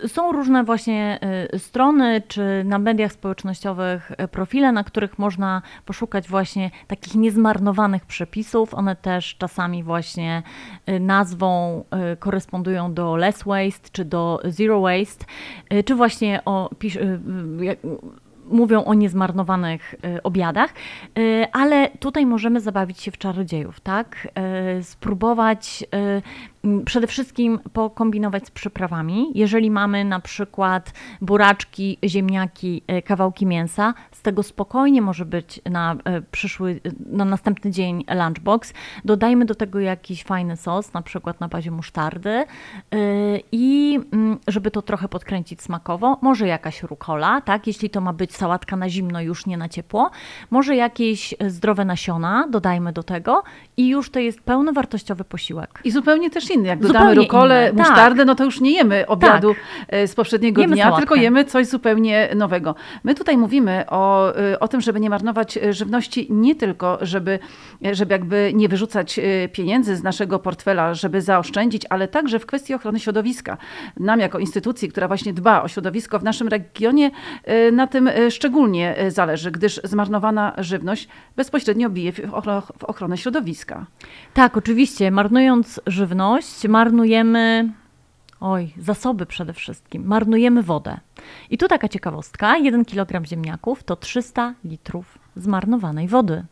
są 0.07 0.31
różne 0.31 0.63
właśnie 0.63 1.19
y, 1.53 1.60
strony, 1.60 2.22
czy 2.27 2.63
na 2.65 2.79
mediach 2.79 3.12
społecznościowych 3.12 4.12
y, 4.12 4.27
profile, 4.27 4.72
na 4.72 4.83
których 4.83 5.19
można 5.19 5.62
poszukać 5.86 6.29
właśnie 6.29 6.72
takich 6.88 7.15
niezmarnowanych 7.15 8.05
przepisów. 8.05 8.74
One 8.74 8.95
też 8.95 9.36
czasami 9.38 9.83
właśnie 9.83 10.43
y, 10.89 11.00
nazwą 11.00 11.83
korespondują 12.19 12.93
do 12.93 13.15
less 13.15 13.43
waste, 13.43 13.89
czy 13.91 14.05
do 14.05 14.39
zero 14.45 14.81
waste, 14.81 15.25
czy 15.86 15.95
właśnie 15.95 16.41
o 16.45 16.69
mówią 18.51 18.83
o 18.83 18.93
niezmarnowanych 18.93 19.95
obiadach, 20.24 20.74
ale 21.51 21.89
tutaj 21.89 22.25
możemy 22.25 22.62
zabawić 22.62 23.01
się 23.01 23.12
w 23.12 23.17
czarodziejów, 23.17 23.79
tak? 23.79 24.27
Spróbować 24.81 25.83
przede 26.86 27.08
wszystkim 27.08 27.60
pokombinować 27.74 28.48
z 28.48 28.51
przyprawami. 28.51 29.32
Jeżeli 29.36 29.72
mamy 29.72 30.05
na 30.05 30.20
przykład 30.20 30.93
buraczki, 31.22 31.98
ziemniaki, 32.03 32.84
e, 32.88 33.01
kawałki 33.01 33.46
mięsa, 33.46 33.93
z 34.12 34.22
tego 34.22 34.43
spokojnie 34.43 35.01
może 35.01 35.25
być 35.25 35.62
na 35.65 35.96
e, 36.05 36.22
przyszły, 36.22 36.82
na 37.05 37.25
następny 37.25 37.72
dzień 37.72 38.05
lunchbox. 38.15 38.74
Dodajmy 39.05 39.46
do 39.46 39.55
tego 39.55 39.79
jakiś 39.79 40.24
fajny 40.24 40.58
sos, 40.58 40.93
na 40.93 41.01
przykład 41.01 41.39
na 41.39 41.48
bazie 41.48 41.72
musztardy 41.72 42.29
e, 42.29 42.46
i 43.51 44.00
mm, 44.12 44.38
żeby 44.48 44.72
to 44.72 44.82
trochę 44.82 45.08
podkręcić 45.08 45.62
smakowo, 45.62 46.17
może 46.22 46.48
jakaś 46.48 46.84
rukola, 46.84 47.41
tak, 47.41 47.67
jeśli 47.67 47.89
to 47.89 48.01
ma 48.01 48.13
być 48.13 48.36
sałatka 48.36 48.75
na 48.75 48.89
zimno, 48.89 49.22
już 49.22 49.46
nie 49.46 49.58
na 49.58 49.70
ciepło, 49.70 50.12
może 50.51 50.75
jakieś 50.75 51.36
zdrowe 51.48 51.86
nasiona, 51.86 52.48
dodajmy 52.50 52.93
do 52.93 53.03
tego 53.03 53.43
i 53.77 53.88
już 53.88 54.10
to 54.10 54.20
jest 54.20 54.41
pełnowartościowy 54.41 55.24
posiłek. 55.24 55.79
I 55.84 55.91
zupełnie 55.91 56.29
też 56.29 56.52
inny. 56.53 56.67
Jak 56.67 56.79
dodamy 56.79 57.00
zupełnie 57.00 57.22
rukolę, 57.22 57.69
inne. 57.74 57.83
musztardę, 57.83 58.17
tak. 58.17 58.27
no 58.27 58.36
to 58.36 58.43
już 58.43 58.62
nie 58.62 58.72
jemy 58.72 59.07
obiadu 59.07 59.53
tak. 59.53 59.63
E, 59.88 60.07
z 60.07 60.15
poprzedniego 60.15 60.62
jemy 60.62 60.74
dnia, 60.74 60.83
sałatkę. 60.83 61.01
tylko 61.01 61.15
jemy 61.15 61.45
coś 61.45 61.67
zupełnie 61.67 62.29
nowego. 62.36 62.75
My 63.03 63.15
tutaj 63.15 63.38
mówimy 63.38 63.83
o, 63.89 64.36
e, 64.38 64.60
o 64.60 64.67
tym, 64.67 64.81
żeby 64.81 65.00
nie 65.00 65.10
marnować 65.10 65.57
e, 65.57 65.74
żywności, 65.74 66.27
nie 66.29 66.55
tylko, 66.55 66.98
żeby, 67.01 67.39
żeby 67.91 68.13
jakby 68.13 68.51
nie 68.55 68.69
wyrzucać 68.69 69.19
pieniędzy 69.51 69.95
z 69.95 70.03
naszego 70.03 70.39
portfela, 70.39 70.93
żeby 70.93 71.22
zaoszczędzić, 71.22 71.83
ale 71.89 72.07
także 72.07 72.39
w 72.39 72.45
kwestii 72.45 72.74
ochrony 72.74 73.00
środowiska. 73.00 73.57
Nam 74.00 74.19
jako 74.19 74.39
instytucji, 74.39 74.89
która 74.89 75.07
właśnie 75.07 75.33
dba 75.33 75.62
o 75.62 75.67
środowisko 75.67 76.19
w 76.19 76.24
naszym 76.24 76.48
regionie, 76.48 77.12
na 77.72 77.88
tym 77.88 78.10
szczególnie 78.29 78.95
zależy, 79.07 79.51
gdyż 79.51 79.81
zmarnowana 79.83 80.53
żywność 80.57 81.07
bezpośrednio 81.36 81.89
bije 81.89 82.12
w 82.12 82.33
ochronę 82.83 83.17
środowiska. 83.17 83.86
Tak, 84.33 84.57
oczywiście. 84.57 85.12
Marnując 85.12 85.81
żywność, 85.88 86.42
marnujemy 86.69 87.73
oj, 88.43 88.73
zasoby 88.77 89.25
przede 89.25 89.53
wszystkim, 89.53 90.05
marnujemy 90.05 90.63
wodę. 90.63 91.00
I 91.50 91.57
tu 91.57 91.67
taka 91.67 91.88
ciekawostka, 91.88 92.57
1 92.57 92.85
kg 92.85 93.25
ziemniaków 93.25 93.83
to 93.83 93.96
300 93.96 94.53
litrów 94.65 95.20
zmarnowanej 95.35 96.07
wody, 96.07 96.46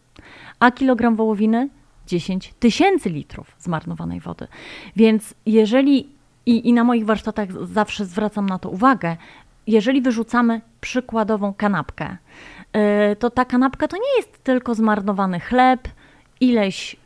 a 0.60 0.72
kilogram 0.72 1.16
wołowiny 1.16 1.70
10 2.08 2.54
tysięcy 2.60 3.10
litrów 3.10 3.56
zmarnowanej 3.60 4.20
wody. 4.20 4.48
Więc 4.96 5.34
jeżeli, 5.46 6.10
i, 6.46 6.70
i 6.70 6.74
na 6.74 6.84
moich 6.84 7.06
warsztatach 7.06 7.68
zawsze 7.68 8.06
zwracam 8.06 8.46
na 8.46 8.60
to 8.60 8.70
uwagę, 8.70 9.18
jeżeli 9.68 10.02
wyrzucamy 10.02 10.62
przykładową 10.82 11.54
kanapkę, 11.54 12.18
yy, 12.74 13.16
to 13.16 13.30
ta 13.30 13.46
kanapka 13.46 13.88
to 13.88 13.98
nie 13.98 14.18
jest 14.18 14.44
tylko 14.44 14.76
zmarnowany 14.76 15.40
chleb, 15.40 15.88
ileś 16.40 16.94
y, 16.94 16.98
y, 16.98 17.01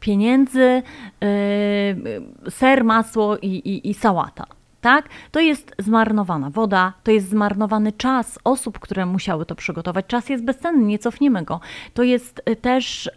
pieniędzy, 0.00 0.82
y, 1.24 2.50
ser, 2.50 2.84
masło 2.84 3.36
i, 3.36 3.46
i, 3.46 3.90
i 3.90 3.94
sałata. 3.94 4.44
Tak? 4.80 5.08
To 5.30 5.40
jest 5.40 5.74
zmarnowana 5.78 6.50
woda, 6.50 6.92
to 7.04 7.10
jest 7.10 7.28
zmarnowany 7.28 7.92
czas 7.92 8.38
osób, 8.44 8.78
które 8.78 9.06
musiały 9.06 9.46
to 9.46 9.54
przygotować. 9.54 10.06
Czas 10.06 10.28
jest 10.28 10.44
bezcenny, 10.44 10.84
nie 10.84 10.98
cofniemy 10.98 11.42
go. 11.44 11.60
To 11.94 12.02
jest 12.02 12.42
też 12.60 13.10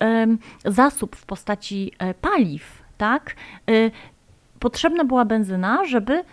zasób 0.66 1.16
w 1.16 1.26
postaci 1.26 1.92
paliw. 2.22 2.82
Tak? 2.98 3.36
Potrzebna 4.60 5.04
była 5.04 5.26
benzyna, 5.26 5.86
żeby 5.86 6.14
Y, 6.14 6.24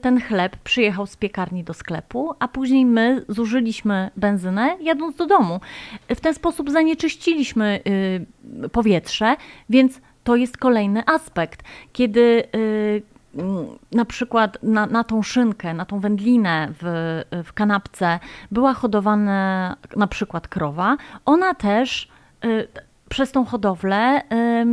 ten 0.00 0.20
chleb 0.20 0.56
przyjechał 0.56 1.06
z 1.06 1.16
piekarni 1.16 1.64
do 1.64 1.74
sklepu, 1.74 2.34
a 2.38 2.48
później 2.48 2.86
my 2.86 3.24
zużyliśmy 3.28 4.10
benzynę 4.16 4.76
jadąc 4.80 5.16
do 5.16 5.26
domu. 5.26 5.60
W 6.08 6.20
ten 6.20 6.34
sposób 6.34 6.70
zanieczyściliśmy 6.70 7.80
y, 8.64 8.68
powietrze, 8.68 9.36
więc 9.70 10.00
to 10.24 10.36
jest 10.36 10.56
kolejny 10.56 11.02
aspekt. 11.06 11.62
Kiedy 11.92 12.44
y, 12.56 13.02
na 13.92 14.04
przykład 14.04 14.58
na, 14.62 14.86
na 14.86 15.04
tą 15.04 15.22
szynkę, 15.22 15.74
na 15.74 15.84
tą 15.84 16.00
wędlinę 16.00 16.68
w, 16.82 17.22
w 17.44 17.52
kanapce 17.52 18.18
była 18.50 18.74
hodowana 18.74 19.76
na 19.96 20.06
przykład 20.06 20.48
krowa, 20.48 20.96
ona 21.24 21.54
też 21.54 22.08
przez 23.08 23.32
tą 23.32 23.44
hodowlę, 23.44 24.22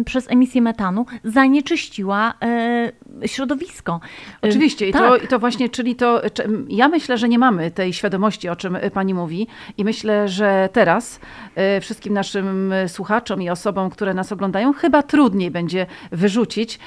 przez 0.05 0.31
emisję 0.31 0.61
metanu 0.61 1.05
zanieczyściła 1.23 2.33
środowisko. 3.25 3.99
Oczywiście, 4.41 4.89
i, 4.89 4.93
tak. 4.93 5.01
to, 5.01 5.17
i 5.17 5.27
to 5.27 5.39
właśnie, 5.39 5.69
czyli 5.69 5.95
to, 5.95 6.21
ja 6.69 6.87
myślę, 6.87 7.17
że 7.17 7.29
nie 7.29 7.39
mamy 7.39 7.71
tej 7.71 7.93
świadomości, 7.93 8.49
o 8.49 8.55
czym 8.55 8.77
pani 8.93 9.13
mówi 9.13 9.47
i 9.77 9.83
myślę, 9.83 10.27
że 10.27 10.69
teraz 10.73 11.19
e, 11.55 11.81
wszystkim 11.81 12.13
naszym 12.13 12.73
słuchaczom 12.87 13.41
i 13.41 13.49
osobom, 13.49 13.89
które 13.89 14.13
nas 14.13 14.31
oglądają, 14.31 14.73
chyba 14.73 15.03
trudniej 15.03 15.51
będzie 15.51 15.85
wyrzucić 16.11 16.79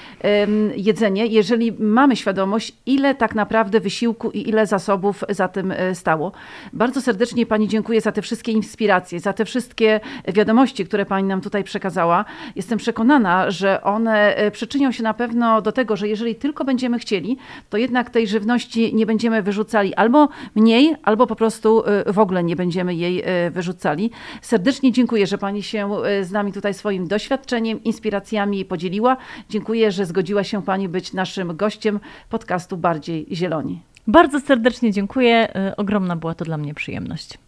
jedzenie, 0.76 1.26
jeżeli 1.26 1.72
mamy 1.78 2.16
świadomość, 2.16 2.72
ile 2.86 3.14
tak 3.14 3.34
naprawdę 3.34 3.80
wysiłku 3.80 4.30
i 4.30 4.48
ile 4.48 4.66
zasobów 4.66 5.24
za 5.28 5.48
tym 5.48 5.72
e, 5.72 5.94
stało. 5.94 6.32
Bardzo 6.72 7.00
serdecznie 7.00 7.46
pani 7.46 7.68
dziękuję 7.68 8.00
za 8.00 8.12
te 8.12 8.22
wszystkie 8.22 8.52
inspiracje, 8.52 9.20
za 9.20 9.32
te 9.32 9.44
wszystkie 9.44 10.00
wiadomości, 10.28 10.86
które 10.86 11.06
pani 11.06 11.28
nam 11.28 11.40
tutaj 11.40 11.64
przekazała, 11.64 12.24
jestem 12.56 12.78
przekonana, 12.78 13.50
że 13.50 13.82
one 13.82 14.36
przyczynią 14.52 14.92
się 14.92 15.02
na 15.02 15.14
pewno 15.14 15.62
do 15.62 15.72
tego, 15.72 15.96
że 15.96 16.08
jeżeli 16.08 16.15
tylko 16.35 16.64
będziemy 16.64 16.98
chcieli, 16.98 17.37
to 17.70 17.76
jednak 17.76 18.11
tej 18.11 18.26
żywności 18.26 18.94
nie 18.94 19.07
będziemy 19.07 19.42
wyrzucali 19.42 19.94
albo 19.94 20.29
mniej, 20.55 20.96
albo 21.02 21.26
po 21.26 21.37
prostu 21.37 21.85
e, 21.87 22.12
w 22.12 22.18
ogóle 22.18 22.44
nie 22.44 22.57
będziemy 22.57 22.94
jej 22.94 23.22
e, 23.24 23.50
wyrzucali. 23.50 24.11
Serdecznie 24.42 24.92
dziękuję, 24.92 25.26
że 25.26 25.38
Pani 25.38 25.62
się 25.62 25.90
z 26.22 26.33
nami 26.33 26.52
tutaj 26.52 26.74
swoim 26.74 27.09
doświadczeniem, 27.09 27.85
inspiracjami 27.85 28.64
podzieliła. 28.64 29.16
Dziękuję, 29.48 29.92
że 29.92 30.07
zgodziła 30.07 30.44
się 30.44 30.62
Pani 30.62 30.88
być 30.88 31.12
naszym 31.12 31.57
gościem 31.57 32.00
podcastu 32.31 32.76
Bardziej 32.76 33.26
Zieloni. 33.33 33.81
Bardzo 34.07 34.40
serdecznie 34.40 34.92
dziękuję. 34.92 35.48
Ogromna 35.76 36.16
była 36.16 36.35
to 36.35 36.44
dla 36.44 36.57
mnie 36.57 36.74
przyjemność. 36.74 37.38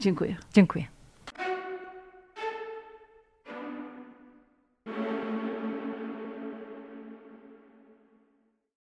Dziękuję. 0.00 0.36
Dziękuję. 0.54 0.93